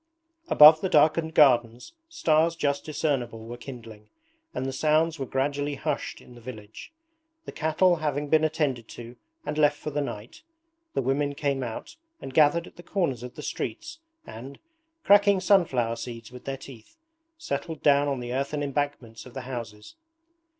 Above 0.47 0.81
the 0.81 0.89
darkened 0.89 1.35
gardens 1.35 1.93
stars 2.09 2.55
just 2.55 2.83
discernible 2.85 3.45
were 3.45 3.55
kindling, 3.55 4.09
and 4.51 4.65
the 4.65 4.73
sounds 4.73 5.19
were 5.19 5.27
gradually 5.27 5.75
hushed 5.75 6.19
in 6.19 6.33
the 6.33 6.41
village. 6.41 6.91
The 7.45 7.51
cattle 7.51 7.97
having 7.97 8.27
been 8.27 8.43
attended 8.43 8.87
to 8.87 9.15
and 9.45 9.59
left 9.59 9.77
for 9.77 9.91
the 9.91 10.01
night, 10.01 10.41
the 10.95 11.03
women 11.03 11.35
came 11.35 11.61
out 11.61 11.97
and 12.19 12.33
gathered 12.33 12.65
at 12.65 12.77
the 12.77 12.81
corners 12.81 13.21
of 13.21 13.35
the 13.35 13.43
streets 13.43 13.99
and, 14.25 14.57
cracking 15.03 15.39
sunflower 15.39 15.97
seeds 15.97 16.31
with 16.31 16.45
their 16.45 16.57
teeth, 16.57 16.97
settled 17.37 17.83
down 17.83 18.07
on 18.07 18.19
the 18.21 18.33
earthen 18.33 18.63
embankments 18.63 19.27
of 19.27 19.35
the 19.35 19.41
houses. 19.41 19.97